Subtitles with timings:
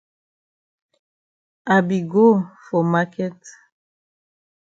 [1.73, 2.27] I be go
[2.65, 3.37] for maket.